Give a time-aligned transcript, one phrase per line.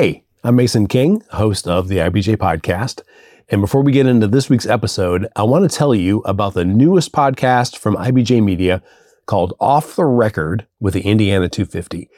[0.00, 3.00] Hey, I'm Mason King, host of the IBJ podcast.
[3.48, 6.64] And before we get into this week's episode, I want to tell you about the
[6.64, 8.80] newest podcast from IBJ Media
[9.26, 12.08] called Off the Record with the Indiana 250.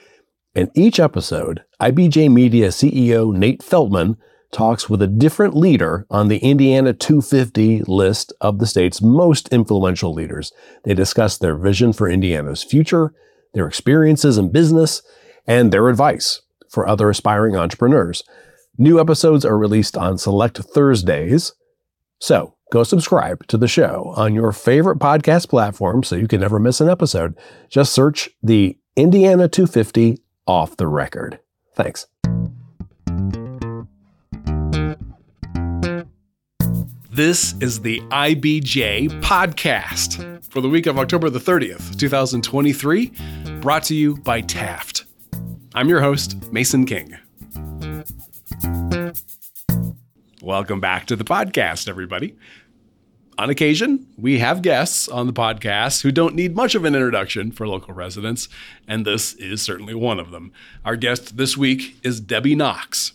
[0.54, 4.18] In each episode, IBJ Media CEO Nate Feldman
[4.52, 10.12] talks with a different leader on the Indiana 250 list of the state's most influential
[10.12, 10.52] leaders.
[10.84, 13.14] They discuss their vision for Indiana's future,
[13.54, 15.00] their experiences in business,
[15.46, 18.22] and their advice for other aspiring entrepreneurs.
[18.78, 21.52] New episodes are released on select Thursdays.
[22.20, 26.58] So go subscribe to the show on your favorite podcast platform so you can never
[26.58, 27.36] miss an episode.
[27.68, 31.40] Just search the Indiana 250 off the record.
[31.74, 32.06] Thanks.
[37.12, 43.12] This is the IBJ podcast for the week of October the 30th, 2023,
[43.60, 44.99] brought to you by Taft.
[45.72, 47.16] I'm your host, Mason King.
[50.42, 52.34] Welcome back to the podcast, everybody.
[53.38, 57.52] On occasion, we have guests on the podcast who don't need much of an introduction
[57.52, 58.48] for local residents,
[58.88, 60.52] and this is certainly one of them.
[60.84, 63.12] Our guest this week is Debby Knox,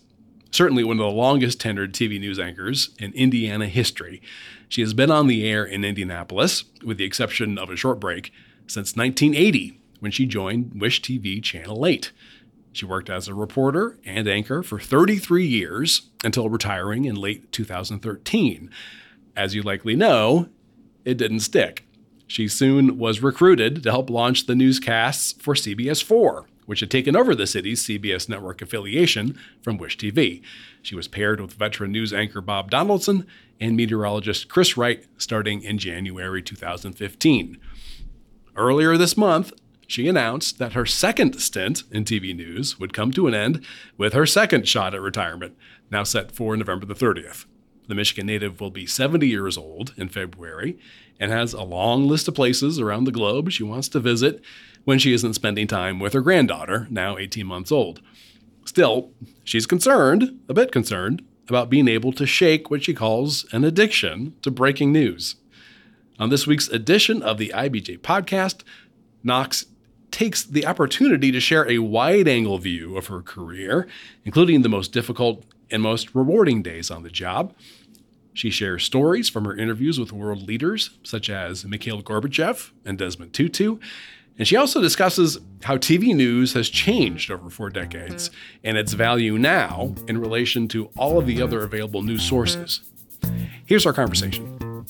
[0.49, 4.22] certainly one of the longest tenured TV news anchors in Indiana history.
[4.69, 8.31] She has been on the air in Indianapolis, with the exception of a short break,
[8.66, 12.11] since 1980 when she joined WISH-TV Channel 8.
[12.75, 18.69] She worked as a reporter and anchor for 33 years until retiring in late 2013.
[19.33, 20.49] As you likely know,
[21.05, 21.87] it didn't stick.
[22.27, 27.15] She soon was recruited to help launch the newscasts for CBS 4, which had taken
[27.15, 30.41] over the city's CBS network affiliation from WISH-TV.
[30.81, 33.25] She was paired with veteran news anchor Bob Donaldson
[33.57, 37.57] and meteorologist Chris Wright starting in January 2015.
[38.57, 39.53] Earlier this month,
[39.88, 43.64] she announced that her second stint in TV news would come to an end
[43.97, 45.55] with her second shot at retirement,
[45.91, 47.45] now set for November the 30th.
[47.88, 50.80] The Michigan native will be 70 years old in February
[51.19, 54.41] and has a long list of places around the globe she wants to visit
[54.85, 58.01] when she isn't spending time with her granddaughter, now 18 months old.
[58.66, 59.12] Still,
[59.44, 64.34] she's concerned, a bit concerned, about being able to shake what she calls an addiction
[64.41, 65.35] to breaking news.
[66.18, 68.63] On this week's edition of the IBJ podcast,
[69.24, 69.66] Knox
[70.15, 73.85] takes the opportunity to share a wide angle view of her career,
[74.23, 77.53] including the most difficult and most rewarding days on the job.
[78.33, 83.33] She shares stories from her interviews with world leaders such as Mikhail Gorbachev and Desmond
[83.33, 83.77] Tutu.
[84.37, 88.31] And she also discusses how TV news has changed over four decades
[88.63, 92.79] and its value now in relation to all of the other available news sources.
[93.65, 94.85] Here's our conversation.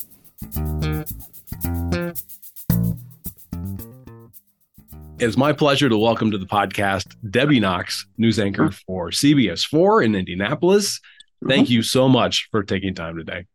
[5.26, 10.04] It's my pleasure to welcome to the podcast Debby Knox, news anchor for CBS 4
[10.04, 11.02] in Indianapolis.
[11.48, 13.48] Thank you so much for taking time today.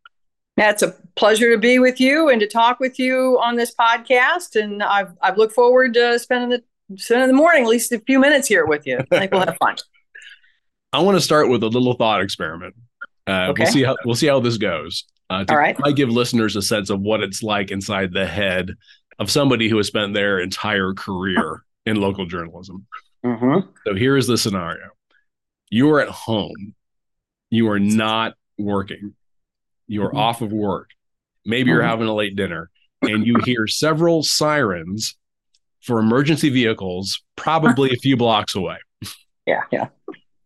[0.57, 4.61] It's a pleasure to be with you and to talk with you on this podcast.
[4.61, 8.19] And I've I've looked forward to spending the spending the morning, at least a few
[8.19, 8.97] minutes here with you.
[9.09, 9.77] I think we'll have fun.
[10.91, 12.75] I want to start with a little thought experiment.
[13.25, 13.63] Uh, Okay.
[13.63, 15.05] We'll see how we'll see how this goes.
[15.29, 15.79] Uh, to All right.
[15.79, 18.75] might give listeners a sense of what it's like inside the head
[19.21, 22.87] of somebody who has spent their entire career in local journalism.
[23.23, 23.69] Mm-hmm.
[23.85, 24.89] So here is the scenario:
[25.69, 26.73] you are at home,
[27.51, 29.13] you are not working,
[29.87, 30.17] you are Mhm.
[30.17, 30.89] off of work,
[31.45, 31.87] maybe you're Mhm.
[31.87, 32.71] having a late dinner,
[33.03, 35.15] and you hear several sirens
[35.81, 38.77] for emergency vehicles, probably a few blocks away.
[39.45, 39.89] Yeah, yeah.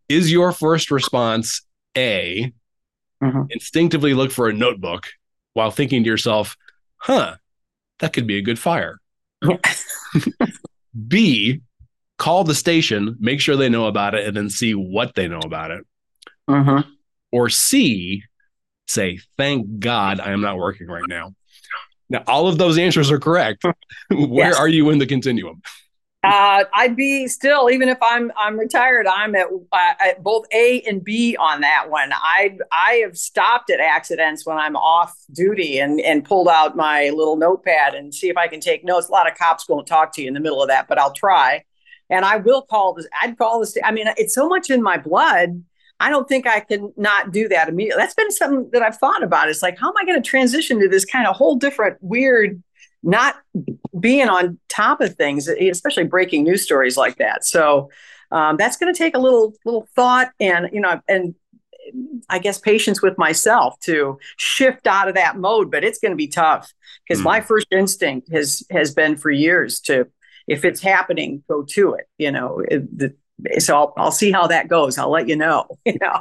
[0.08, 1.62] Is your first response
[1.96, 2.52] A,
[3.22, 3.46] Mhm.
[3.50, 5.06] instinctively look for a notebook
[5.54, 6.56] while thinking to yourself,
[6.98, 7.36] huh,
[8.00, 8.98] that could be a good fire?
[11.08, 11.60] B,
[12.18, 15.40] call the station, make sure they know about it, and then see what they know
[15.44, 15.84] about it.
[16.48, 16.88] Mm-hmm.
[17.32, 18.22] Or C,
[18.88, 21.34] say, thank God I am not working right now.
[22.08, 23.64] Now, all of those answers are correct.
[24.10, 24.56] Where Yes.
[24.56, 25.60] are you in the continuum?
[26.26, 30.80] Uh, I'd be still, even if I'm I'm retired, I'm at, uh, at both A
[30.82, 32.10] and B on that one.
[32.12, 37.10] I I have stopped at accidents when I'm off duty and and pulled out my
[37.10, 39.08] little notepad and see if I can take notes.
[39.08, 41.12] A lot of cops won't talk to you in the middle of that, but I'll
[41.12, 41.62] try.
[42.10, 43.06] And I will call this.
[43.22, 43.76] I'd call this.
[43.84, 45.62] I mean, it's so much in my blood.
[45.98, 48.02] I don't think I can not do that immediately.
[48.02, 49.48] That's been something that I've thought about.
[49.48, 52.62] It's like, how am I going to transition to this kind of whole different weird,
[53.02, 53.36] not
[53.98, 57.44] being on top of things, especially breaking news stories like that.
[57.44, 57.90] So
[58.32, 61.34] um, that's going to take a little little thought and you know and
[62.28, 65.70] I guess patience with myself to shift out of that mode.
[65.70, 66.72] But it's going to be tough
[67.06, 67.24] because Mm.
[67.24, 70.06] my first instinct has has been for years to
[70.48, 72.06] if it's happening, go to it.
[72.18, 73.14] You know, it, the,
[73.58, 74.96] so I'll, I'll see how that goes.
[74.98, 75.66] I'll let you know.
[75.86, 76.20] You know,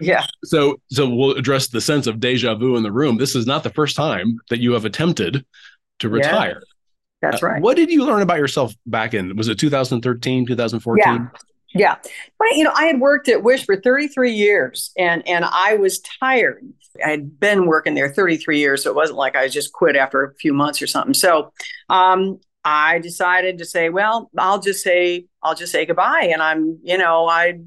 [0.00, 0.24] yeah.
[0.44, 3.16] So so we'll address the sense of deja vu in the room.
[3.16, 5.44] This is not the first time that you have attempted
[6.00, 6.60] to retire.
[7.22, 7.58] Yeah, that's right.
[7.58, 9.36] Uh, what did you learn about yourself back in?
[9.36, 11.04] Was it 2013, 2014?
[11.04, 11.28] Yeah.
[11.74, 11.96] Yeah.
[12.38, 16.00] But you know, I had worked at Wish for 33 years and and I was
[16.20, 16.64] tired.
[17.04, 20.24] I had been working there 33 years, so it wasn't like I just quit after
[20.24, 21.14] a few months or something.
[21.14, 21.52] So
[21.90, 26.30] um I decided to say, well, I'll just say I'll just say goodbye.
[26.32, 27.60] And I'm, you know, I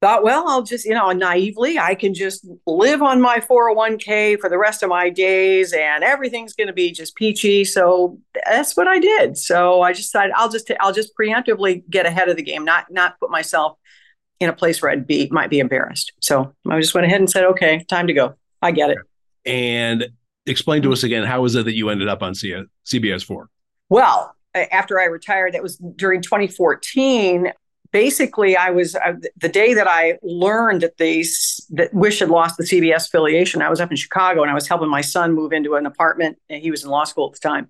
[0.00, 4.48] thought, well, I'll just, you know, naively, I can just live on my 401k for
[4.48, 7.64] the rest of my days and everything's going to be just peachy.
[7.64, 9.36] So that's what I did.
[9.36, 12.86] So I just decided I'll just, I'll just preemptively get ahead of the game, not,
[12.90, 13.76] not put myself
[14.40, 16.12] in a place where I'd be, might be embarrassed.
[16.20, 18.36] So I just went ahead and said, okay, time to go.
[18.62, 18.98] I get it.
[19.44, 20.08] And
[20.46, 23.50] explain to us again, how is it that you ended up on CBS 4?
[23.90, 27.52] Well, after I retired, that was during 2014
[27.92, 31.24] basically I was uh, the day that I learned that they
[31.70, 33.62] that Wish had lost the CBS affiliation.
[33.62, 36.38] I was up in Chicago and I was helping my son move into an apartment.
[36.48, 37.68] And he was in law school at the time,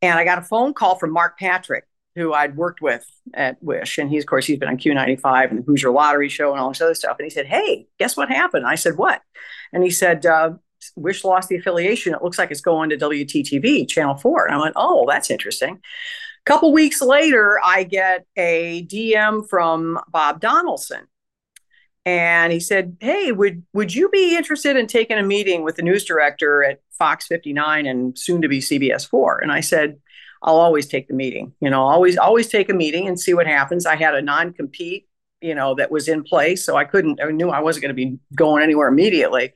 [0.00, 1.84] and I got a phone call from Mark Patrick,
[2.14, 3.04] who I'd worked with
[3.34, 6.52] at Wish, and he's of course he's been on Q95 and the Hoosier Lottery Show
[6.52, 7.16] and all this other stuff.
[7.18, 9.22] And he said, "Hey, guess what happened?" I said, "What?"
[9.72, 10.26] And he said.
[10.26, 10.54] Uh,
[10.96, 12.12] Wish lost the affiliation.
[12.12, 14.46] It looks like it's going to WTTV, Channel 4.
[14.46, 15.80] And I went, oh, that's interesting
[16.44, 21.06] couple weeks later, I get a DM from Bob Donaldson.
[22.04, 25.82] And he said, Hey, would would you be interested in taking a meeting with the
[25.82, 29.38] news director at Fox 59 and soon to be CBS 4?
[29.38, 29.98] And I said,
[30.42, 31.52] I'll always take the meeting.
[31.60, 33.86] You know, always, always take a meeting and see what happens.
[33.86, 35.06] I had a non-compete,
[35.40, 36.66] you know, that was in place.
[36.66, 39.54] So I couldn't, I knew I wasn't going to be going anywhere immediately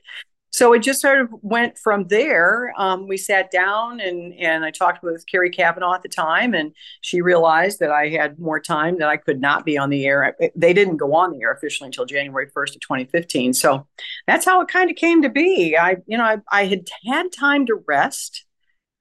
[0.51, 2.73] so it just sort of went from there.
[2.77, 6.73] Um, we sat down and and I talked with Carrie Kavanaugh at the time, and
[7.01, 10.35] she realized that I had more time that I could not be on the air.
[10.55, 13.53] They didn't go on the air officially until January first of 2015.
[13.53, 13.87] So
[14.25, 15.77] that's how it kind of came to be.
[15.77, 18.45] I you know I, I had had time to rest.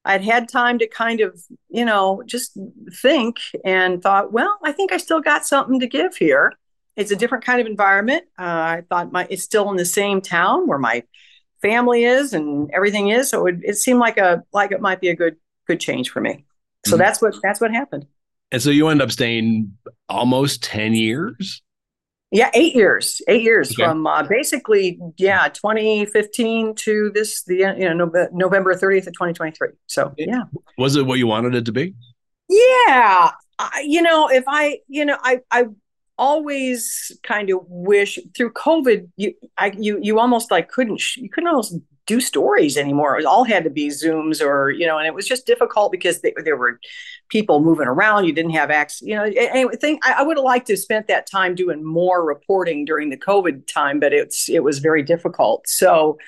[0.05, 2.57] I'd had time to kind of, you know, just
[3.03, 6.53] think and thought, well, I think I still got something to give here.
[6.95, 8.25] It's a different kind of environment.
[8.39, 11.03] Uh, I thought my it's still in the same town where my
[11.67, 13.29] family is and everything is.
[13.29, 15.37] So it, it seemed like a like it might be a good
[15.67, 16.45] good change for me.
[16.87, 16.99] So mm-hmm.
[16.99, 18.07] that's what that's what happened.
[18.53, 19.77] And so you end up staying
[20.09, 21.63] almost 10 years?
[22.31, 23.85] Yeah, eight years, eight years okay.
[23.85, 29.69] from uh, basically, yeah, 2015 to this, the, you know, November 30th of 2023.
[29.87, 30.43] So, yeah.
[30.79, 31.95] Was it what you wanted it to be?
[32.49, 33.31] Yeah.
[33.59, 35.67] I, you know, if I, you know, I, I
[36.19, 41.49] always kind of wish through COVID, you I, you you almost like couldn't you couldn't
[41.49, 41.77] almost
[42.07, 43.19] do stories anymore.
[43.19, 46.21] It all had to be Zooms or you know, and it was just difficult because
[46.21, 46.81] they, there were
[47.29, 48.25] people moving around.
[48.25, 49.03] You didn't have access.
[49.03, 51.85] You know, I think I, I would have liked to have spent that time doing
[51.85, 55.69] more reporting during the COVID time, but it's it was very difficult.
[55.69, 56.19] So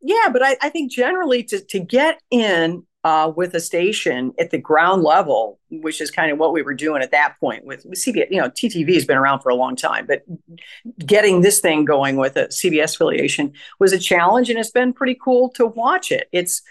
[0.00, 4.50] yeah, but I, I think generally to to get in uh, with a station at
[4.50, 7.84] the ground level, which is kind of what we were doing at that point with,
[7.92, 8.30] CBS.
[8.30, 10.24] You know, TTV has been around for a long time, but
[10.98, 15.16] getting this thing going with a CBS affiliation was a challenge, and it's been pretty
[15.22, 16.28] cool to watch it.
[16.32, 16.62] It's,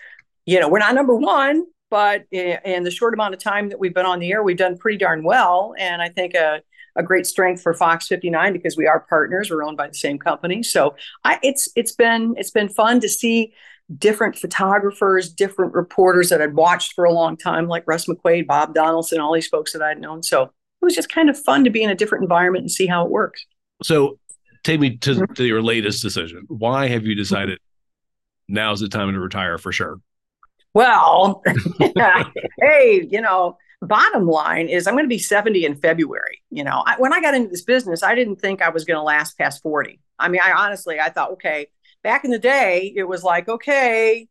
[0.45, 3.94] you know, we're not number one, but in the short amount of time that we've
[3.94, 6.62] been on the air, we've done pretty darn well, and I think a
[6.97, 9.51] a great strength for Fox 59 because we are partners.
[9.51, 13.07] We're owned by the same company, so I, it's it's been it's been fun to
[13.07, 13.53] see
[13.96, 18.74] different photographers, different reporters that I'd watched for a long time, like Russ McQuade, Bob
[18.74, 20.24] Donaldson, all these folks that I'd known.
[20.24, 22.86] So it was just kind of fun to be in a different environment and see
[22.86, 23.46] how it works.
[23.84, 24.20] So
[24.63, 26.46] take me to, to your latest decision.
[26.48, 27.60] Why have you decided
[28.48, 30.00] now's the time to retire for sure?
[30.74, 31.41] Well,
[32.62, 36.41] hey, you know, bottom line is I'm going to be 70 in February.
[36.50, 38.98] You know, I, when I got into this business, I didn't think I was going
[38.98, 40.00] to last past 40.
[40.20, 41.67] I mean, I honestly, I thought, okay,
[42.08, 44.30] back in the day, it was like, okay,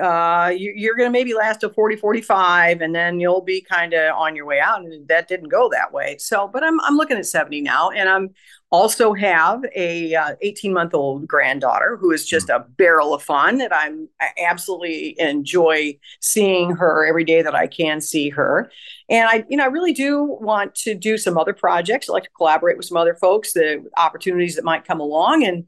[0.00, 3.92] uh, you, are going to maybe last to 40, 45, and then you'll be kind
[3.92, 4.80] of on your way out.
[4.80, 6.16] And that didn't go that way.
[6.18, 7.90] So, but I'm, I'm looking at 70 now.
[7.90, 8.30] And I'm
[8.70, 13.58] also have a 18 uh, month old granddaughter who is just a barrel of fun
[13.58, 18.70] that I'm, I absolutely enjoy seeing her every day that I can see her.
[19.10, 22.08] And I, you know, I really do want to do some other projects.
[22.08, 25.44] I like to collaborate with some other folks, the opportunities that might come along.
[25.44, 25.66] And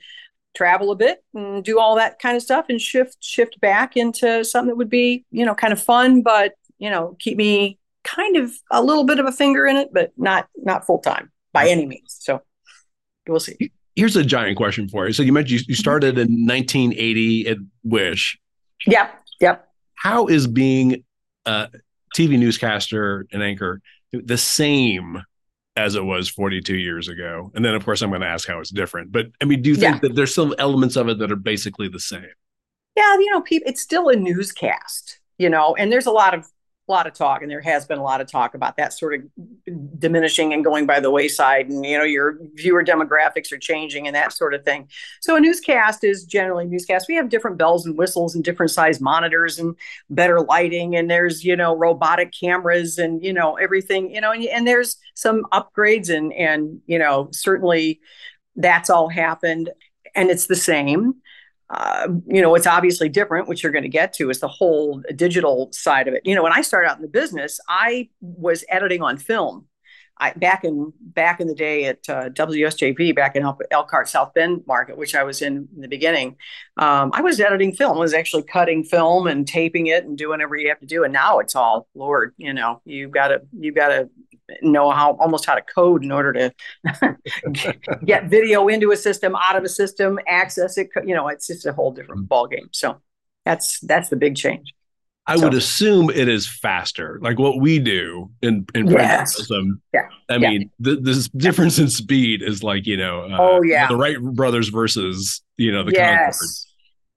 [0.54, 4.44] travel a bit and do all that kind of stuff and shift shift back into
[4.44, 8.36] something that would be you know kind of fun but you know keep me kind
[8.36, 11.68] of a little bit of a finger in it but not not full time by
[11.68, 12.16] any means.
[12.18, 12.40] So
[13.28, 13.70] we'll see.
[13.94, 15.12] Here's a giant question for you.
[15.12, 15.80] So you mentioned you, you mm-hmm.
[15.80, 18.38] started in 1980 at wish.
[18.86, 19.68] Yep yep.
[19.94, 21.04] How is being
[21.44, 21.68] a
[22.16, 23.82] tv newscaster and anchor
[24.12, 25.22] the same
[25.76, 27.50] as it was 42 years ago?
[27.54, 29.12] And then, of course, I'm going to ask how it's different.
[29.12, 29.98] But I mean, do you think Yeah.
[30.00, 32.26] that there's still elements of it that are basically the same?
[32.96, 36.46] Yeah, you know, people, it's still a newscast, you know, and there's a lot of
[36.88, 39.14] a lot of talk, and there has been a lot of talk about that sort
[39.14, 44.08] of diminishing and going by the wayside, and you know, your viewer demographics are changing
[44.08, 44.88] and that sort of thing.
[45.20, 47.06] So a newscast is generally newscast.
[47.08, 49.76] We have different bells and whistles and different size monitors and
[50.10, 54.44] better lighting, and there's you know robotic cameras and you know everything, you know, and,
[54.44, 58.00] and there's some upgrades and and you know certainly
[58.56, 59.70] that's all happened,
[60.16, 61.21] and it's the same
[61.72, 65.02] uh, you know, what's obviously different, which you're going to get to, is the whole
[65.16, 66.20] digital side of it.
[66.24, 69.66] You know, when I started out in the business, I was editing on film.
[70.18, 74.62] I, back in back in the day at uh, WSJV, back in Elkhart South Bend
[74.66, 76.36] market, which I was in in the beginning,
[76.76, 77.96] um, I was editing film.
[77.96, 81.04] I was actually cutting film and taping it and doing whatever you have to do.
[81.04, 84.10] And now it's all Lord, you know, you got to you got to
[84.60, 87.16] know how almost how to code in order to
[88.04, 90.88] get video into a system, out of a system, access it.
[91.04, 92.68] You know, it's just a whole different ball game.
[92.72, 93.00] So
[93.44, 94.74] that's that's the big change.
[95.26, 99.48] I So- would assume it is faster, like what we do in in Yes.
[99.94, 100.00] Yeah.
[100.28, 100.50] I Yeah.
[100.50, 103.86] mean, th- this difference in speed is like you know, uh, Oh, yeah.
[103.86, 106.18] the Wright brothers versus you know the Concorde.
[106.32, 106.66] yes,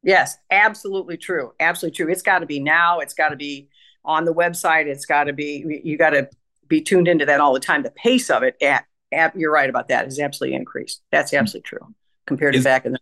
[0.03, 2.11] yes, absolutely true, absolutely true.
[2.11, 2.99] It's got to be now.
[2.99, 3.69] It's got to be
[4.03, 4.85] on the website.
[4.85, 5.81] It's got to be.
[5.83, 6.29] You got to
[6.67, 7.81] be tuned into that all the time.
[7.83, 11.01] The pace of it, at, at you're right about that, is absolutely increased.
[11.11, 11.95] That's absolutely true
[12.27, 12.99] compared to Is- back in the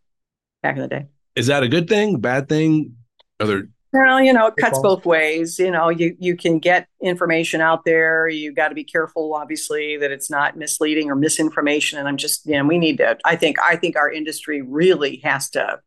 [0.62, 1.08] back in the day.
[1.36, 2.20] Is that a good thing?
[2.22, 2.96] Bad thing?
[3.42, 5.60] Are there Well, you know, it cuts both ways.
[5.60, 8.28] You know, you you can get information out there.
[8.28, 12.00] You got to be careful, obviously, that it's not misleading or misinformation.
[12.00, 13.20] And I'm just, you know, we need to.
[13.24, 15.80] I think I think our industry really has to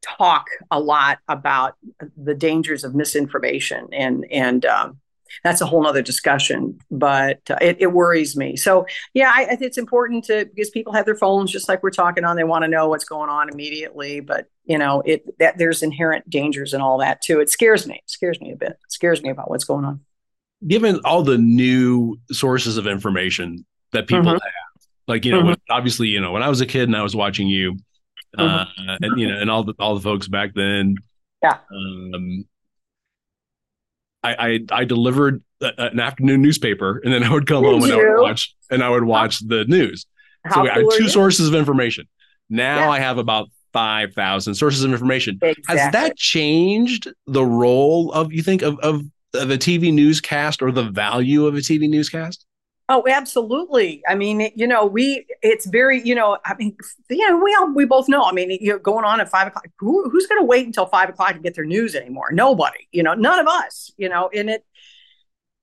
[0.00, 1.76] talk a lot about
[2.16, 4.99] the dangers of misinformation, and and um,
[5.44, 6.78] that's a whole nother discussion.
[6.90, 8.56] But uh, it, it worries me.
[8.56, 11.82] So yeah, I, I think it's important to because people have their phones just like
[11.82, 12.36] we're talking on.
[12.36, 16.28] They want to know what's going on immediately, but you know, it that there's inherent
[16.30, 17.40] dangers and all that too.
[17.40, 17.94] It scares me.
[17.96, 18.70] It scares me a bit.
[18.70, 20.00] It scares me about what's going on.
[20.66, 24.32] given all the new sources of information that people Mhm.
[24.32, 24.40] have,
[25.08, 27.16] like you know, when, obviously, you know, when I was a kid and I was
[27.16, 27.78] watching you,
[28.38, 30.96] uh, and you know, and all the all the folks back then,
[31.42, 31.58] Yeah.
[31.74, 32.44] um,
[34.22, 34.34] I
[34.72, 37.96] I, I delivered an afternoon newspaper, and then I would come Did home and I
[37.96, 40.06] would watch and I would watch the news.
[40.44, 42.06] How so I had two sources of information.
[42.48, 42.90] Now Yeah.
[42.90, 45.38] I have about five thousand sources of information.
[45.42, 45.78] Exactly.
[45.78, 49.02] Has that changed the role of you think of of
[49.34, 52.46] of a TV newscast or the value of a TV newscast?
[52.92, 54.02] Oh, absolutely.
[54.08, 56.76] I mean, you know, we it's very, you know, I mean,
[57.08, 58.24] you know, we all we both know.
[58.24, 59.64] I mean, you're going on at five o'clock.
[59.78, 62.32] Who, who's going to wait until five o'clock to get their news anymore?
[62.32, 62.88] Nobody.
[62.90, 63.92] You know, none of us.
[63.96, 64.64] You know, and it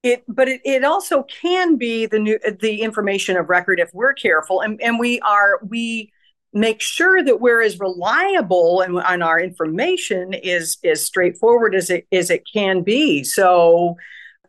[0.04, 4.14] it but it, it also can be the new the information of record if we're
[4.14, 6.14] careful and and we are we
[6.54, 12.08] make sure that we're as reliable and, and our information is as straightforward as it
[12.14, 13.26] as it can be.
[13.26, 13.98] So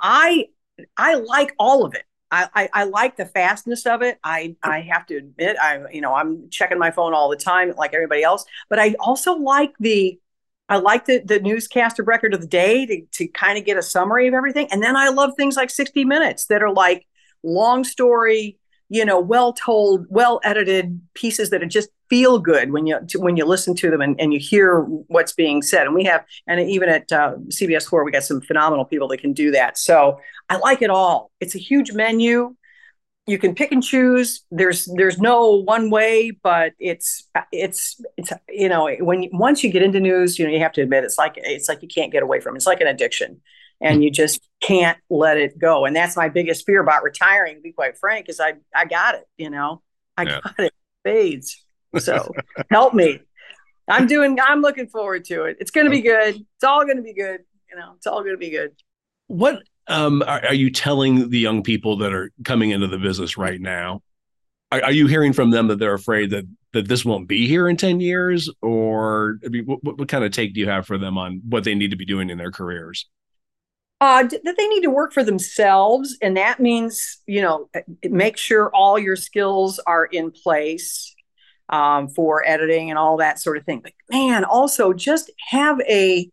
[0.01, 0.47] I
[0.97, 2.05] I like all of it.
[2.31, 4.19] I, I, like the fastness of it.
[4.23, 7.73] I, I have to admit, I you know I'm checking my phone all the time,
[7.77, 8.45] like everybody else.
[8.69, 10.19] But I also like the
[10.69, 13.79] I like the the newscast of record of the day to to kind of get
[13.79, 14.69] a summary of everything.
[14.71, 17.07] And then I love things like 60 Minutes that are like
[17.43, 18.59] long story,
[18.89, 23.37] you know, well told, well edited pieces that are just feel good when you when
[23.37, 25.87] you listen to them and, and you hear what's being said.
[25.87, 29.19] And we have, and even at uh, CBS Four, we got some phenomenal people that
[29.19, 29.79] can do that.
[29.79, 31.31] So I like it all.
[31.41, 32.55] It's a huge menu.
[33.27, 34.45] You can pick and choose.
[34.51, 39.71] There's there's no one way, but it's it's it's you know when you, once you
[39.71, 42.11] get into news, you know you have to admit it's like it's like you can't
[42.11, 42.55] get away from.
[42.55, 42.59] it.
[42.59, 43.43] It's like an addiction,
[43.83, 45.85] and you just can't let it go.
[45.85, 47.57] And that's my biggest fear about retiring.
[47.57, 49.25] To be quite frank, is I I got it.
[49.37, 49.83] You know
[50.17, 50.41] I Yeah.
[50.43, 50.73] got it.
[51.05, 51.63] Fades.
[51.99, 52.33] So
[52.71, 53.21] help me.
[53.89, 54.39] I'm doing.
[54.41, 55.57] I'm looking forward to it.
[55.61, 56.37] It's going to be good.
[56.37, 57.41] It's all going to be good.
[57.71, 58.73] You know, it's all going to be good.
[59.29, 63.39] What um, are, are you telling the young people that are coming into the business
[63.39, 64.03] right now?
[64.71, 67.69] Are, are you hearing from them that they're afraid that that this won't be here
[67.69, 70.87] in ten years, or I mean, what, what, what kind of take do you have
[70.87, 73.07] for them on what they need to be doing in their careers?
[74.01, 77.69] uh, that they need to work for themselves, and that means you know
[78.05, 81.08] make sure all your skills are in place
[81.69, 83.81] um, for editing and all that sort of thing.
[83.81, 86.31] But man, also just have a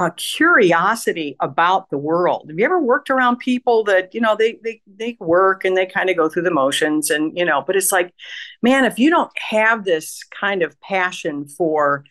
[0.00, 2.46] a curiosity about the world.
[2.48, 5.84] Have you ever worked around people that you know they they they work and they
[5.84, 8.14] kind of go through the motions and you know, but it's like,
[8.62, 12.04] man, if you don't have this kind of passion for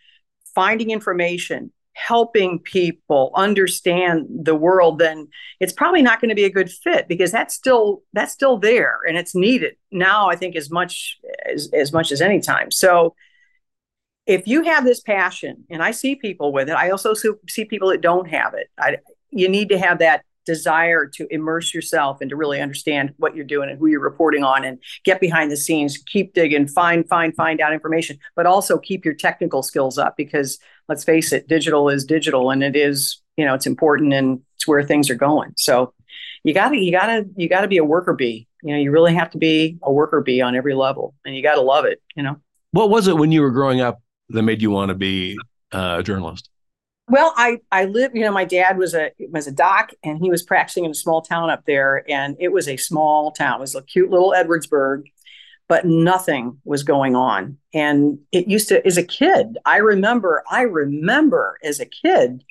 [0.53, 1.71] finding information,
[2.07, 5.27] helping people understand the world, then
[5.59, 8.99] it's probably not going to be a good fit because that's still that's still there
[9.07, 10.29] and it's needed now.
[10.29, 12.71] I think as much as as much as any time.
[12.71, 13.15] So
[14.25, 17.89] if you have this passion, and I see people with it, I also see people
[17.89, 18.67] that don't have it.
[18.79, 18.97] I,
[19.31, 23.45] you need to have that desire to immerse yourself and to really understand what you're
[23.45, 27.35] doing and who you're reporting on and get behind the scenes keep digging find find
[27.35, 30.57] find out information but also keep your technical skills up because
[30.89, 34.67] let's face it digital is digital and it is you know it's important and it's
[34.67, 35.93] where things are going so
[36.43, 39.29] you gotta you gotta you gotta be a worker bee you know you really have
[39.29, 42.35] to be a worker bee on every level and you gotta love it you know
[42.71, 45.37] what was it when you were growing up that made you want to be
[45.71, 46.49] uh, a journalist
[47.09, 48.11] well, I I live.
[48.13, 50.95] You know, my dad was a was a doc, and he was practicing in a
[50.95, 53.57] small town up there, and it was a small town.
[53.57, 55.05] It was a cute little Edwardsburg,
[55.69, 57.57] but nothing was going on.
[57.73, 60.43] And it used to, as a kid, I remember.
[60.49, 62.43] I remember as a kid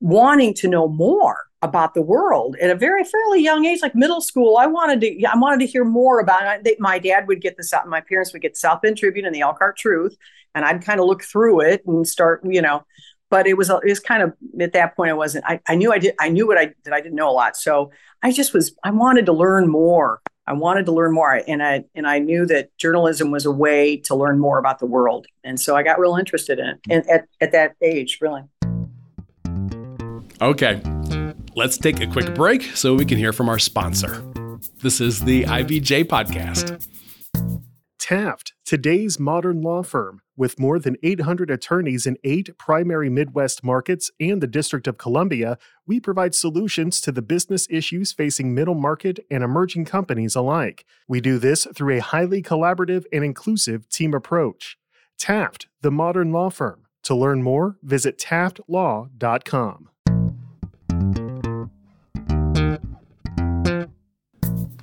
[0.00, 4.20] wanting to know more about the world at a very fairly young age, like middle
[4.20, 4.56] school.
[4.58, 5.24] I wanted to.
[5.24, 6.80] I wanted to hear more about it.
[6.80, 7.86] My dad would get the South.
[7.86, 10.16] My parents would get South Bend Tribune and the Elkhart Truth,
[10.54, 12.84] and I'd kind of look through it and start, you know
[13.28, 15.92] but it was it was kind of at that point I wasn't I, I knew
[15.92, 17.90] I did I knew what I that I didn't know a lot so
[18.22, 21.84] I just was I wanted to learn more I wanted to learn more and I
[21.94, 25.60] and I knew that journalism was a way to learn more about the world and
[25.60, 28.42] so I got real interested in it and at, at that age really.
[30.40, 30.80] Okay
[31.56, 34.22] let's take a quick break so we can hear from our sponsor.
[34.82, 36.86] This is the IBJ podcast
[38.06, 44.12] Taft today's modern law firm with more than 800 attorneys in eight primary Midwest markets
[44.20, 45.58] and the District of Columbia,
[45.88, 50.84] we provide solutions to the business issues facing middle market and emerging companies alike.
[51.08, 54.78] We do this through a highly collaborative and inclusive team approach.
[55.18, 56.82] Taft, the modern law firm.
[57.02, 59.88] To learn more, visit taftlaw.com.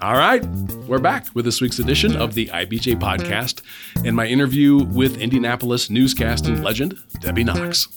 [0.03, 0.45] All right,
[0.85, 3.61] we're back with this week's edition of the IBJ podcast
[4.05, 7.87] and my interview with Indianapolis newscasting legend, Debby Knox.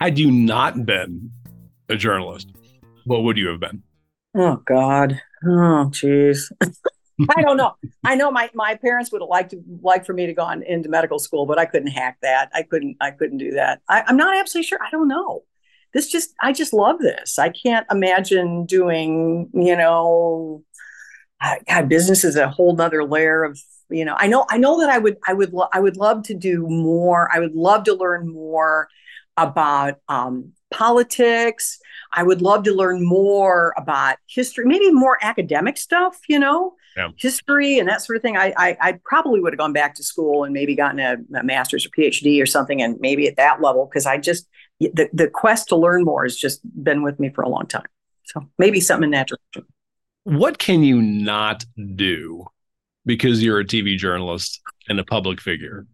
[0.00, 1.30] Had you not been
[1.90, 2.52] a journalist,
[3.04, 3.82] what would you have been?
[4.34, 5.20] Oh, God.
[5.44, 6.50] Oh, jeez.
[7.36, 7.74] I don't know.
[8.02, 10.62] I know my, my parents would have liked to like for me to go on
[10.62, 12.50] into medical school, but I couldn't hack that.
[12.54, 13.82] I couldn't I couldn't do that.
[13.90, 14.78] I, I'm not absolutely sure.
[14.82, 15.44] I don't know
[15.92, 17.38] this just I just love this.
[17.38, 20.62] I can't imagine doing, you know,
[21.68, 24.90] God, business is a whole nother layer of, you know, I know I know that
[24.90, 27.28] I would I would lo- I would love to do more.
[27.32, 28.88] I would love to learn more
[29.36, 31.78] about um, politics.
[32.12, 37.08] I would love to learn more about history, maybe more academic stuff, you know, yeah.
[37.16, 38.36] history and that sort of thing.
[38.36, 41.42] I, I, I probably would have gone back to school and maybe gotten a, a
[41.42, 44.48] master's or PhD or something, and maybe at that level because I just
[44.80, 47.86] the, the quest to learn more has just been with me for a long time.
[48.24, 49.72] So maybe something in that direction.
[50.24, 51.64] What can you not
[51.96, 52.46] do
[53.04, 55.86] because you're a TV journalist and a public figure?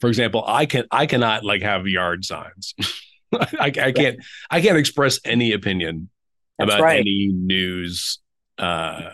[0.00, 2.74] For example, I can I cannot like have yard signs.
[3.32, 4.18] I, I, can't
[4.50, 6.10] I can't express any opinion
[6.58, 7.00] That's about right.
[7.00, 8.18] any news,
[8.58, 9.12] uh,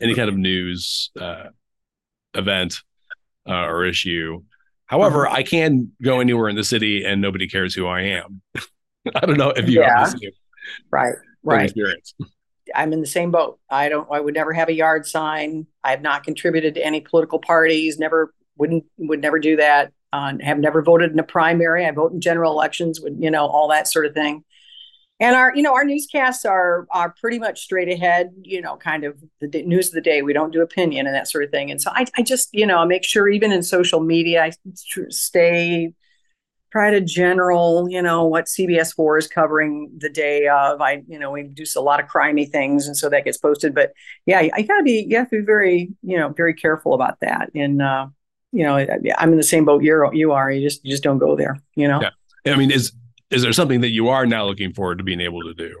[0.00, 1.48] any kind of news uh,
[2.34, 2.80] event
[3.48, 4.42] uh, or issue
[4.90, 5.36] However, mm-hmm.
[5.36, 8.42] I can go anywhere in the city and nobody cares who I am.
[9.14, 10.00] I don't know if you yeah.
[10.00, 10.30] have the same
[10.90, 11.62] right, right.
[11.62, 12.12] experience.
[12.74, 13.60] I'm in the same boat.
[13.70, 14.08] I don't.
[14.10, 15.68] I would never have a yard sign.
[15.84, 18.00] I have not contributed to any political parties.
[18.00, 19.92] Never wouldn't would never do that.
[20.12, 21.86] Uh, have never voted in a primary.
[21.86, 23.00] I vote in general elections.
[23.00, 24.44] Would you know all that sort of thing
[25.20, 29.04] and our you know our newscasts are are pretty much straight ahead you know kind
[29.04, 30.22] of the news of the day.
[30.22, 31.70] We don't do opinion and that sort of thing.
[31.70, 35.92] And so i, I just you know make sure even in social media i stay
[36.72, 40.80] try to general you know what cbs 4 is covering the day of.
[40.80, 43.74] I you know we do a lot of crimey things and so that gets posted.
[43.74, 43.92] But
[44.26, 47.50] yeah i gotta be you have to be very you know very careful about that.
[47.54, 48.08] And uh
[48.52, 48.84] you know
[49.18, 50.50] i'm in the same boat you're you are.
[50.50, 52.00] You just you just don't go there you know?
[52.00, 52.54] Yeah.
[52.54, 52.92] I mean is
[53.30, 55.80] is there something that you are now looking forward to being able to do?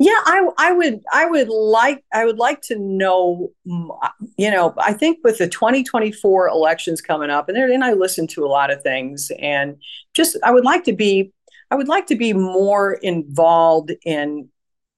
[0.00, 4.92] Yeah, I I would I would like I would like to know you know I
[4.92, 8.82] think with the 2024 elections coming up and then I listen to a lot of
[8.82, 9.76] things and
[10.14, 11.32] just I would like to be
[11.72, 14.48] I would like to be more involved in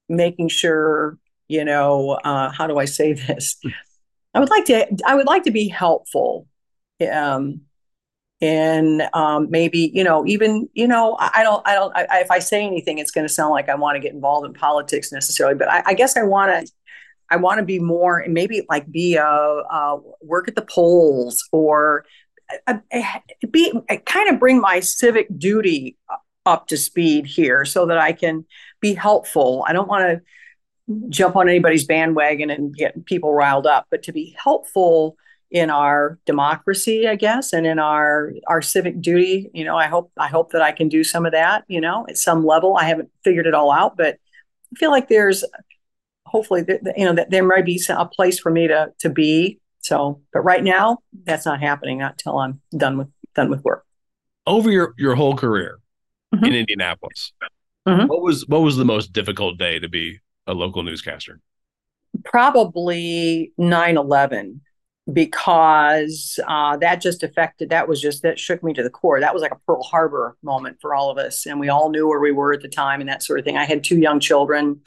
[0.07, 1.17] making sure
[1.47, 3.59] you know uh, how do I say this
[4.35, 6.47] I would like to I would like to be helpful
[7.11, 7.61] um,
[8.41, 12.39] and um, maybe you know even you know i don't i don't I, if i
[12.39, 15.55] say anything it's going to sound like i want to get involved in politics necessarily
[15.55, 16.73] but i, I guess i want to
[17.29, 21.47] i want to be more and maybe like be a, a, work at the polls
[21.51, 22.05] or
[22.67, 22.77] uh,
[23.51, 23.71] be
[24.05, 25.97] kind of bring my civic duty
[26.45, 28.45] up to speed here so that I can
[28.79, 29.63] be helpful.
[29.67, 30.21] I don't want to
[31.09, 35.15] jump on anybody's bandwagon and get people riled up, but to be helpful
[35.51, 39.51] in our democracy, I guess, and in our our civic duty.
[39.53, 41.65] You know, I hope I hope that I can do some of that.
[41.67, 44.17] You know, at some level, I haven't figured it all out, but
[44.73, 45.43] I feel like there's
[46.25, 46.63] hopefully
[46.95, 49.59] you know that there might be a place for me to to be.
[49.81, 51.99] So, but right now, that's not happening.
[51.99, 53.85] Not until I'm done with done with work.
[54.47, 55.79] Over your your whole career
[56.33, 56.45] mm-hmm.
[56.45, 57.33] in Indianapolis,
[57.87, 58.07] mm-hmm.
[58.07, 61.41] what was what was the most difficult day to be a local newscaster?
[62.23, 64.61] Probably 9 11
[65.11, 69.19] because uh, that just affected that was just that shook me to the core.
[69.19, 72.07] That was like a pearl harbor moment for all of us and we all knew
[72.07, 73.57] where we were at the time and that sort of thing.
[73.57, 74.81] I had two young children.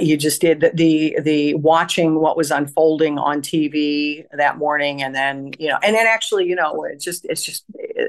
[0.00, 5.14] You just did the, the the watching what was unfolding on tv that morning and
[5.14, 7.64] then you know and then actually you know it's just it's just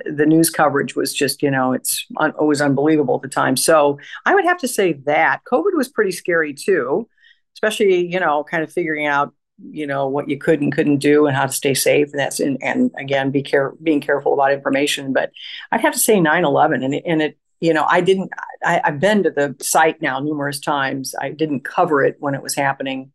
[0.05, 3.57] the news coverage was just you know it's it was unbelievable at the time.
[3.57, 7.09] So i would have to say that covid was pretty scary too
[7.55, 11.27] especially you know kind of figuring out you know what you could and couldn't do
[11.27, 12.11] and how to stay safe.
[12.11, 15.13] And that's and, and again be care being careful about information.
[15.13, 15.31] But
[15.71, 18.31] i'd have to say 9-11 and it, and it you know i didn't
[18.63, 21.15] I, i've been to the site now numerous times.
[21.19, 23.11] I didn't cover it when it was happening.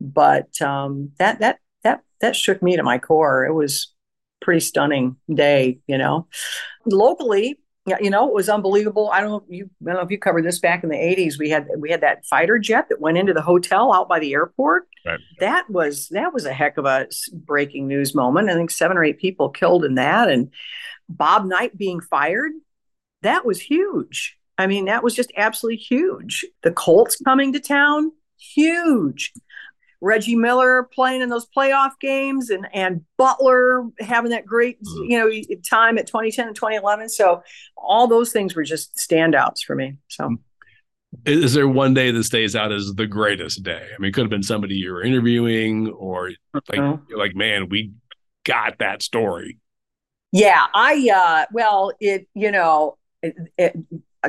[0.00, 3.44] But um, that that that that shook me to my core.
[3.46, 3.92] It was
[4.40, 6.26] pretty stunning day you know.
[6.84, 9.10] Locally yeah, you know, it was unbelievable.
[9.12, 10.96] I don't know if you I don't know if you covered this back in the
[10.96, 11.38] 80s.
[11.38, 14.32] We had we had that fighter jet that went into the hotel out by the
[14.32, 14.88] airport.
[15.04, 15.20] Right.
[15.40, 18.48] That was that was a heck of a breaking news moment.
[18.48, 20.50] I think seven or eight people killed in that and
[21.08, 22.52] Bob Knight being fired.
[23.20, 24.38] That was huge.
[24.56, 26.46] I mean, that was just absolutely huge.
[26.62, 29.32] The Colts coming to town, huge.
[30.04, 35.10] Reggie Miller playing in those playoff games and and Butler having that great mm-hmm.
[35.10, 37.42] you know time at 2010 and 2011 so
[37.76, 39.96] all those things were just standouts for me.
[40.08, 40.36] So.
[41.24, 43.88] Is there one day that stays out as the greatest day?
[43.94, 46.98] I mean it could have been somebody you were interviewing or like uh-huh.
[47.08, 47.92] you're like man we
[48.44, 49.58] got that story.
[50.32, 53.76] Yeah i uh well it you know it, it,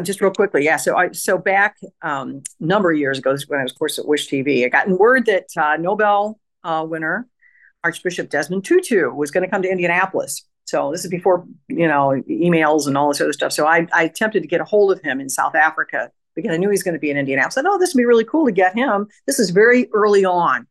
[0.02, 0.78] just real quickly, yeah.
[0.78, 3.80] So I so back um, number of years ago, this is when I was, of
[3.80, 4.66] course, at WISH-TV.
[4.66, 7.28] I got word that uh, Nobel uh, winner
[7.84, 10.48] Archbishop Desmond Tutu was going to come to Indianapolis.
[10.66, 13.52] So this is before you know emails and all this other stuff.
[13.52, 16.58] So I, I attempted to get a hold of him in South Africa because I
[16.58, 17.58] knew he was going to be in Indianapolis.
[17.58, 20.68] I "Oh, this would be really cool to get him." This is very early on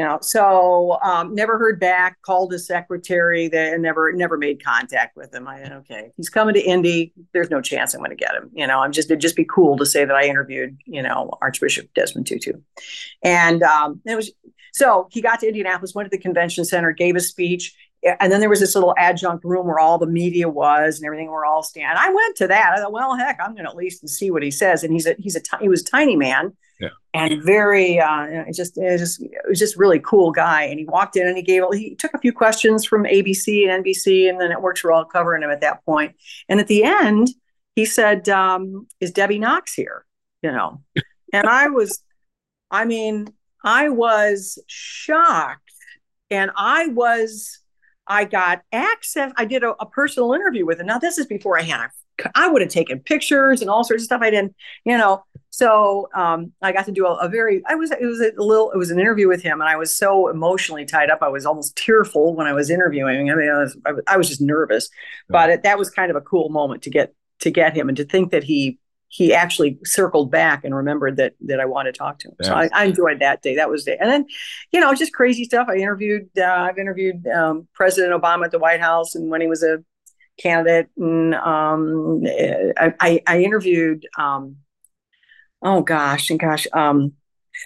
[0.00, 5.14] you know so um, never heard back called his secretary that never never made contact
[5.14, 5.46] with him.
[5.46, 8.66] I okay he's coming to indy there's no chance i'm going to get him you
[8.66, 11.92] know i'm just it'd just be cool to say that i interviewed you know archbishop
[11.94, 12.54] desmond tutu.
[13.22, 14.32] And um, it was
[14.72, 18.40] so he got to indianapolis went to the convention center gave a speech and then
[18.40, 21.62] there was this little adjunct room where all the media was and everything were all
[21.62, 21.96] standing.
[21.98, 22.72] I went to that.
[22.72, 24.82] I thought, well, heck, I'm going to at least see what he says.
[24.82, 26.88] And he's a he's a he was a tiny man, yeah.
[27.12, 30.64] and very uh, it just it just it was just really cool guy.
[30.64, 33.84] And he walked in and he gave he took a few questions from ABC and
[33.84, 36.14] NBC, and the networks were all covering him at that point.
[36.48, 37.28] And at the end,
[37.76, 40.06] he said, um, "Is Debby Knox here?"
[40.42, 40.82] You know,
[41.34, 42.02] and I was,
[42.70, 43.28] I mean,
[43.62, 45.70] I was shocked,
[46.30, 47.60] and I was
[48.06, 49.32] I got access.
[49.36, 50.86] I did a, a, personal interview with him.
[50.86, 51.88] Now, this is before I had,
[52.34, 54.22] I would have taken pictures and all sorts of stuff.
[54.22, 55.22] I didn't, you know.
[55.50, 58.72] So um, I got to do a, a, very, I was, it was a little,
[58.72, 61.20] it was an interview with him, and I was so emotionally tied up.
[61.22, 63.30] I was almost tearful when I was interviewing.
[63.30, 63.76] I mean, I was,
[64.08, 64.88] I was just nervous,
[65.28, 67.96] but it, that was kind of a cool moment to get to get him and
[67.96, 68.78] to think that he
[69.12, 72.36] he actually circled back and remembered that that I wanted to talk to him.
[72.42, 73.56] So I, I, enjoyed that day.
[73.56, 73.98] That was day.
[74.00, 74.24] And then,
[74.70, 75.66] you know, just crazy stuff.
[75.68, 76.30] I interviewed.
[76.38, 79.78] Uh, I've interviewed um, President Obama at the White House, and when he was a
[80.40, 84.06] candidate, and um, I, I, I, interviewed.
[84.16, 84.58] Um,
[85.60, 86.68] oh gosh, and gosh.
[86.72, 87.14] Um,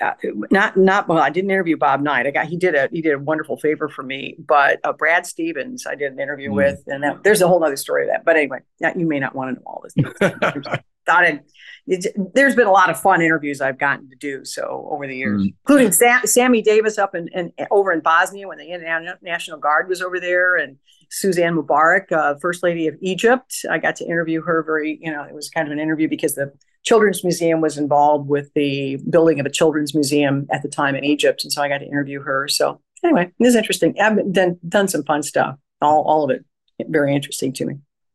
[0.00, 0.12] uh,
[0.50, 1.18] not not well.
[1.18, 2.26] I didn't interview Bob Knight.
[2.26, 4.34] I got he did a he did a wonderful favor for me.
[4.38, 6.54] But uh, Brad Stevens, I did an interview mm.
[6.54, 8.24] with, and that, there's a whole other story of that.
[8.24, 8.60] But anyway,
[8.96, 10.74] you may not want to know all this.
[11.06, 15.06] thought it, there's been a lot of fun interviews I've gotten to do so over
[15.06, 15.54] the years, mm.
[15.62, 20.00] including Sam, Sammy Davis up in, in, over in Bosnia when the National Guard was
[20.00, 20.76] over there, and
[21.10, 23.64] Suzanne Mubarak, uh, First Lady of Egypt.
[23.70, 24.62] I got to interview her.
[24.62, 26.52] Very, you know, it was kind of an interview because the
[26.84, 31.04] Children's Museum was involved with the building of a children's museum at the time in
[31.04, 32.48] Egypt, and so I got to interview her.
[32.48, 33.94] So anyway, it was interesting.
[34.00, 35.56] I've done done some fun stuff.
[35.80, 36.44] All all of it
[36.88, 37.74] very interesting to me.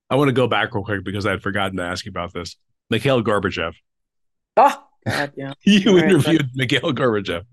[0.09, 2.33] I want to go back real quick because I had forgotten to ask you about
[2.33, 2.55] this.
[2.89, 3.73] Mikhail Gorbachev.
[4.57, 5.53] Oh, God, yeah.
[5.63, 7.43] you Right, interviewed Mikhail Gorbachev.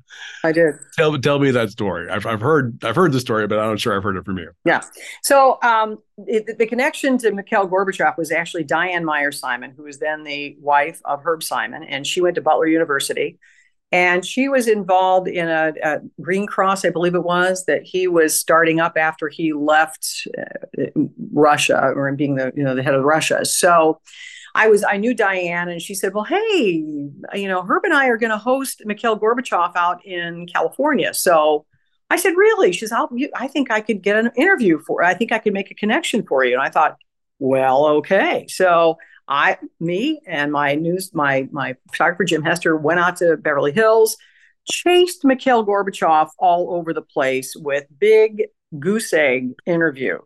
[0.44, 0.75] I did.
[0.96, 2.09] Tell tell me that story.
[2.09, 4.38] I've, I've heard I've heard the story, but I'm not sure I've heard it from
[4.38, 4.51] you.
[4.64, 4.83] Yeah.
[5.22, 9.99] So um, it, the connection to Mikhail Gorbachev was actually Diane Meyer Simon, who was
[9.99, 13.38] then the wife of Herb Simon, and she went to Butler University.
[13.92, 18.09] And she was involved in a, a Green Cross, I believe it was, that he
[18.09, 20.85] was starting up after he left uh,
[21.33, 23.44] Russia or being the you know the head of Russia.
[23.44, 24.01] So
[24.56, 26.82] I was I knew Diane, and she said, "Well, hey,
[27.34, 31.66] you know, Herb and I are going to host Mikhail Gorbachev out in California." So
[32.08, 35.02] I said, "Really?" She I'll, "I think I could get an interview for.
[35.04, 36.96] I think I could make a connection for you." And I thought,
[37.38, 38.96] "Well, okay." So
[39.28, 44.16] I, me, and my news, my my photographer Jim Hester went out to Beverly Hills,
[44.64, 48.44] chased Mikhail Gorbachev all over the place with big
[48.78, 50.18] goose egg interview.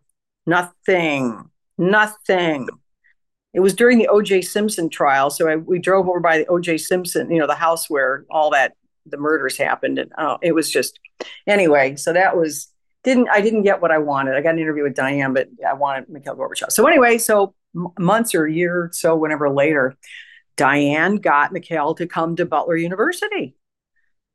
[0.47, 2.69] Nothing, nothing.
[3.53, 4.43] It was during the O.J.
[4.43, 6.79] Simpson trial, so I, we drove over by the O.J.
[6.79, 8.75] Simpson, you know, the house where all that
[9.07, 11.01] the murders happened, and oh, it was just
[11.47, 11.97] anyway.
[11.97, 12.69] So that was
[13.03, 14.35] didn't I didn't get what I wanted.
[14.37, 16.71] I got an interview with Diane, but I wanted Mikhail Gorbachev.
[16.71, 19.97] So anyway, so m- months or a year or so, whenever later,
[20.57, 23.57] Diane got Mikhail to come to Butler University,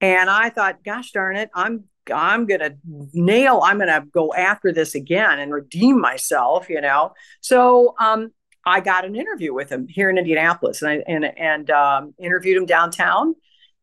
[0.01, 2.75] and I thought, gosh darn it, I'm I'm gonna
[3.13, 3.61] nail.
[3.63, 7.13] I'm gonna go after this again and redeem myself, you know.
[7.41, 8.31] So um,
[8.65, 12.57] I got an interview with him here in Indianapolis, and I and and um, interviewed
[12.57, 13.35] him downtown.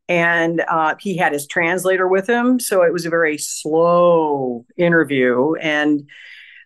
[0.08, 5.54] And uh, he had his translator with him, so it was a very slow interview.
[5.54, 6.08] And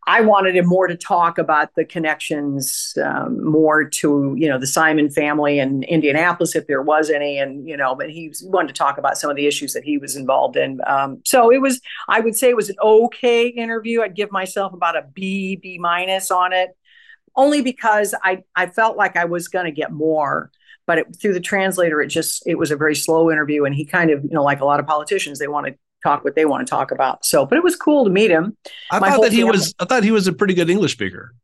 [0.08, 4.66] I wanted him more to talk about the connections, um, more to you know the
[4.66, 8.74] Simon family and Indianapolis, if there was any, and you know, but he wanted to
[8.74, 10.80] talk about some of the issues that he was involved in.
[10.86, 14.00] Um, so it was, I would say, it was an okay interview.
[14.00, 16.70] I'd give myself about a B, B minus on it
[17.36, 20.50] only because I, I felt like I was going to get more.
[20.86, 23.84] But it, through the translator, it just it was a very slow interview, and he
[23.84, 26.44] kind of you know like a lot of politicians, they want to talk what they
[26.44, 27.24] want to talk about.
[27.24, 28.56] So, but it was cool to meet him.
[28.92, 30.92] I My thought that he family- was I thought he was a pretty good English
[30.92, 31.34] speaker.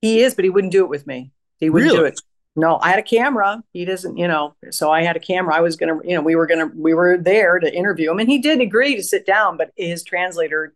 [0.00, 1.30] He is, but he wouldn't do it with me.
[1.58, 2.20] He wouldn't do it.
[2.56, 3.62] No, I had a camera.
[3.72, 4.56] He doesn't, you know.
[4.70, 5.54] So I had a camera.
[5.54, 8.28] I was gonna, you know, we were gonna, we were there to interview him, and
[8.28, 10.74] he did agree to sit down, but his translator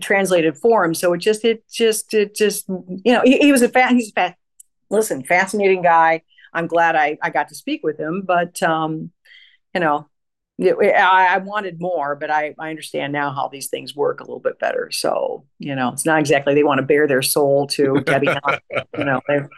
[0.00, 0.94] translated for him.
[0.94, 4.10] So it just, it just, it just, you know, he, he was a fat, he's
[4.10, 4.36] a fat,
[4.90, 6.22] listen, fascinating guy.
[6.54, 9.10] I'm glad I, I got to speak with him, but, um,
[9.74, 10.08] you know,
[10.60, 14.40] I, I wanted more, but I, I understand now how these things work a little
[14.40, 14.90] bit better.
[14.90, 18.28] So, you know, it's not exactly they want to bare their soul to Debby,
[18.96, 19.48] you know, they're,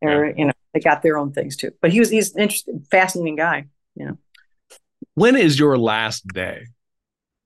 [0.00, 1.70] they're, you know, they got their own things too.
[1.80, 3.66] But he was, he's an interesting, fascinating guy.
[3.94, 4.18] You know.
[5.14, 6.66] When is your last day?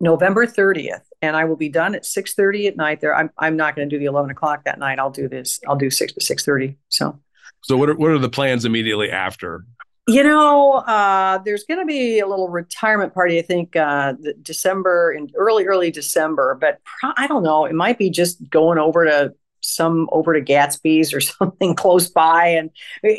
[0.01, 3.01] November 30th, and I will be done at 6:30 at night.
[3.01, 4.99] There, I'm I'm not going to do the 11 o'clock that night.
[4.99, 5.61] I'll do this.
[5.69, 6.77] I'll do six to 6:30.
[6.89, 7.19] So,
[7.63, 9.65] So what are, what are the plans immediately after?
[10.09, 13.39] you know, uh, there's going to be a little retirement party.
[13.41, 17.65] I think uh, the December in early early December, but pro- I don't know.
[17.65, 22.47] It might be just going over to some over to Gatsby's or something close by
[22.49, 22.71] and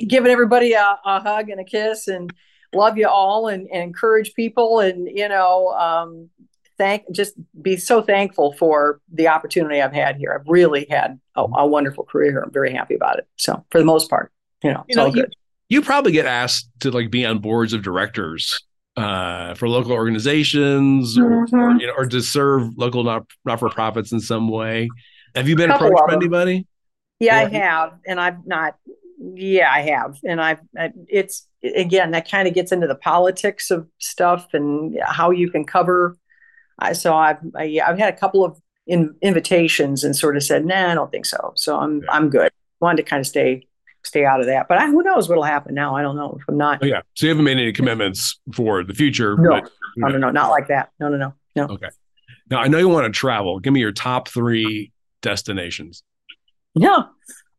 [0.07, 2.31] giving everybody a, a hug and a kiss and
[2.73, 6.29] love you all and, and encourage people and you know um,
[6.77, 10.37] thank just be so thankful for the opportunity I've had here.
[10.39, 12.41] I've really had a, a wonderful career.
[12.41, 13.27] I'm very happy about it.
[13.37, 14.31] So for the most part,
[14.63, 15.33] you know, You know, all good.
[15.69, 18.63] You probably get asked to like be on boards of directors
[18.95, 21.81] uh, for local organizations or, or, Mhm.
[21.81, 24.89] you know, or to serve local not not for profits in some way.
[25.35, 26.65] Have you been approached by anybody?
[27.19, 28.75] Yeah, I have, and I've not.
[29.19, 30.59] Yeah, I have, and I've.
[30.77, 35.51] I- It's again that kind of gets into the politics of stuff and how you
[35.51, 36.15] can cover.
[36.79, 40.43] I so I've I, yeah, I've had a couple of in, invitations and sort of
[40.43, 41.53] said, nah, I don't think so.
[41.55, 42.11] So I'm Yeah.
[42.11, 42.51] I'm good.
[42.79, 43.67] Wanted to kind of stay
[44.03, 45.95] stay out of that, but I, who knows what'll happen now?
[45.95, 46.79] I don't know if I'm not.
[46.81, 47.01] Oh, yeah.
[47.15, 49.35] So you haven't made any commitments for the future.
[49.37, 49.49] No.
[49.49, 50.91] but No, no, no, not like that.
[50.99, 51.63] No, no, no, no.
[51.73, 51.89] Okay.
[52.49, 53.59] Now I know you want to travel.
[53.59, 56.03] Give me your top three destinations.
[56.75, 57.03] Yeah.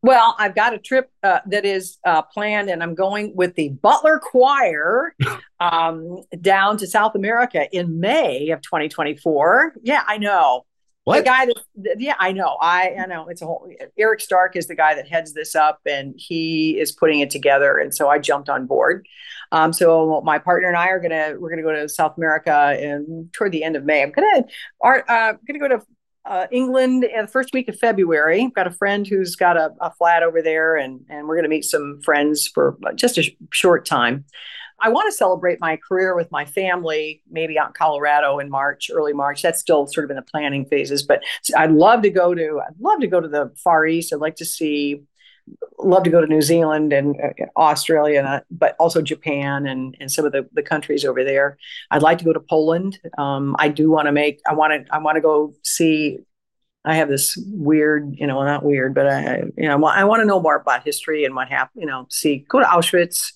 [0.02, 3.70] Well, I've got a trip uh, that is uh, planned, and I'm going with the
[3.70, 5.14] Butler Choir
[5.60, 9.74] um, down to South America in May of 2024.
[9.82, 10.64] Yeah, I know.
[11.06, 12.58] The guy that, th- yeah, I know.
[12.60, 13.28] I, I know.
[13.28, 13.66] It's a whole.
[13.96, 17.78] Eric Stark is the guy that heads this up, and he is putting it together.
[17.78, 19.06] And so I jumped on board.
[19.50, 23.32] Um, so my partner and I are gonna we're gonna go to South America and
[23.32, 24.02] toward the end of May.
[24.02, 24.44] I'm gonna
[24.82, 25.80] are uh, gonna go to
[26.28, 28.42] uh, England in the first week of February.
[28.42, 31.44] I've got a friend who's got a, a flat over there, and and we're going
[31.44, 34.24] to meet some friends for just a sh- short time.
[34.80, 38.90] I want to celebrate my career with my family, maybe out in Colorado in March,
[38.92, 39.42] early March.
[39.42, 41.22] That's still sort of in the planning phases, but
[41.56, 42.60] I'd love to go to.
[42.64, 44.12] I'd love to go to the Far East.
[44.12, 45.02] I'd like to see
[45.78, 50.24] love to go to New Zealand and uh, Australia, but also Japan and, and some
[50.24, 51.58] of the, the countries over there.
[51.90, 52.98] I'd like to go to Poland.
[53.16, 54.40] Um, I do want to make.
[54.48, 54.94] I want to.
[54.94, 56.18] I want to go see.
[56.84, 60.26] I have this weird, you know, not weird, but I, you know, I want to
[60.26, 61.82] know more about history and what happened.
[61.82, 63.32] You know, see, go to Auschwitz,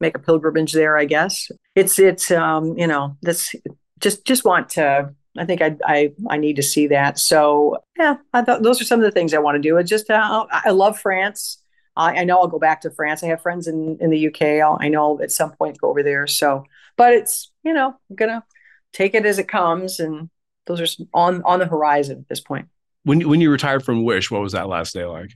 [0.00, 0.98] make a pilgrimage there.
[0.98, 3.54] I guess it's it's um, you know, that's
[4.00, 7.18] just just want to I think I, I I need to see that.
[7.18, 9.76] So yeah, I thought those are some of the things I want to do.
[9.76, 11.62] It's just uh, I love France.
[11.96, 13.22] I, I, know I'll go back to France.
[13.22, 14.42] I have friends in in the UK.
[14.64, 16.26] I'll, I know at some point go over there.
[16.26, 16.64] So,
[16.96, 18.44] but it's you know I'm gonna
[18.92, 20.30] take it as it comes, and
[20.66, 22.68] those are on on the horizon at this point.
[23.04, 25.32] When when you retired from Wish, what was that last day like?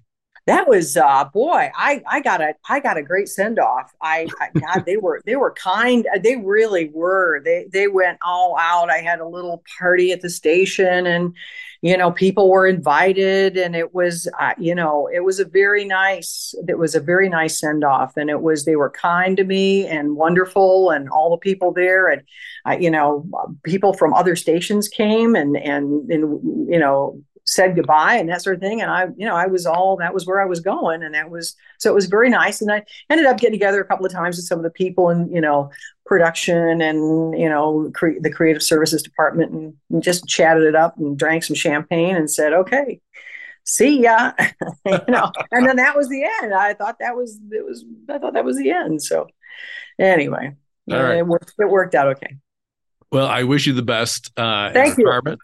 [0.46, 3.92] That was uh boy i i got a i got a great send off.
[4.00, 7.40] I, I god they were they were kind they really were.
[7.44, 8.90] They they went all out.
[8.90, 11.34] I had a little party at the station and
[11.82, 15.84] you know people were invited and it was uh, you know it was a very
[15.84, 19.44] nice it was a very nice send off and it was they were kind to
[19.44, 22.22] me and wonderful and all the people there and
[22.66, 23.28] uh, you know
[23.64, 28.56] people from other stations came and and and you know said goodbye and that sort
[28.56, 28.80] of thing.
[28.80, 31.30] And I, you know, I was all that was where I was going, and that
[31.30, 32.60] was so it was very nice.
[32.60, 35.10] And I ended up getting together a couple of times with some of the people
[35.10, 35.70] in you know
[36.06, 40.96] production and you know cre- the creative services department, and, and, just chatted it up
[40.98, 43.00] and drank some champagne and said, okay.
[43.64, 44.32] See ya,
[44.84, 46.52] you know, and then that was the end.
[46.52, 49.00] I thought that was it was I thought that was the end.
[49.00, 49.28] So,
[50.00, 50.56] anyway,
[50.88, 51.52] it worked.
[51.56, 52.38] It worked out okay.
[53.12, 55.40] Well, I wish you the best uh, Thank in retirement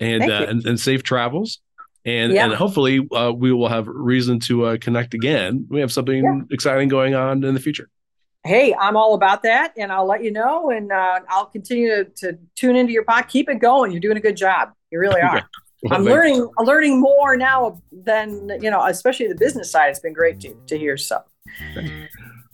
[0.00, 1.60] and, uh, and, and safe travels.
[2.04, 2.44] And, yeah.
[2.44, 5.66] and hopefully uh, we will have reason to uh, connect again.
[5.68, 6.40] We have something yeah.
[6.50, 7.88] exciting going on in the future.
[8.44, 12.04] Hey, I'm all about that, and I'll let you know, and uh, I'll continue to,
[12.04, 13.26] to, tune into your pod.
[13.26, 13.90] Keep it going.
[13.90, 14.70] You're doing a good job.
[14.92, 15.42] You really are.
[15.82, 16.48] well, I'm learning.
[16.56, 19.90] I'm learning more now than you know, especially the business side.
[19.90, 20.96] It's been great to to hear.
[20.96, 21.16] So,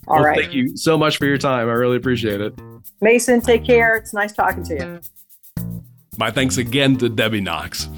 [0.07, 0.39] all well, right.
[0.39, 1.69] Thank you so much for your time.
[1.69, 2.59] I really appreciate it.
[2.99, 3.95] Mason, take care.
[3.95, 5.01] It's nice talking to you.
[6.17, 7.89] My thanks again to Debby Knox.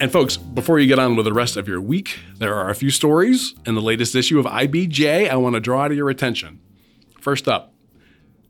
[0.00, 2.74] And folks, before you get on with the rest of your week, there are a
[2.74, 6.58] few stories in the latest issue of IBJ I want to draw to your attention.
[7.20, 7.72] First up,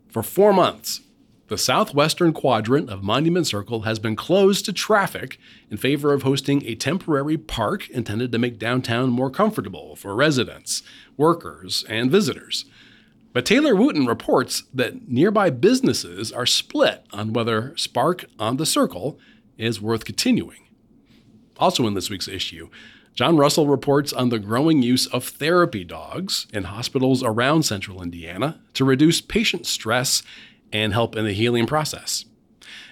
[0.09, 1.03] for four months,
[1.49, 5.39] the southwestern quadrant of Monument Circle has been closed to traffic
[5.71, 10.83] in favor of hosting a temporary park intended to make downtown more comfortable for residents,
[11.19, 12.65] workers, and visitors.
[13.35, 19.19] But Taylor Wooten reports that nearby businesses are split on whether Spark on the Circle
[19.59, 20.69] is worth continuing.
[21.59, 22.69] Also, in this week's issue,
[23.13, 28.61] John Russell reports on the growing use of therapy dogs in hospitals around central Indiana
[28.75, 30.23] to reduce patient stress
[30.73, 32.25] and help in the healing process.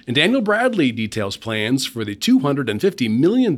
[0.09, 3.57] And Daniel Bradner details plans for the $250 million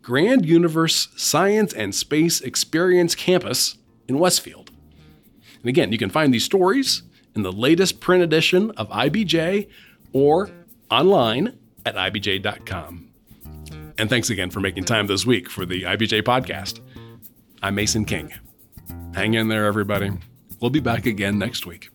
[0.00, 3.76] Grand Universe Science and Space Experience campus
[4.08, 4.65] in Westfield.
[5.66, 7.02] And again, you can find these stories
[7.34, 9.68] in the latest print edition of IBJ
[10.12, 10.48] or
[10.92, 13.08] online at IBJ.com.
[13.98, 16.78] And thanks again for making time this week for the IBJ podcast.
[17.64, 18.32] I'm Mason King.
[19.12, 20.12] Hang in there, everybody.
[20.60, 21.90] We'll be back again next week.